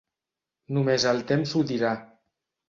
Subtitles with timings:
[0.77, 1.93] Només el temps ho dirà.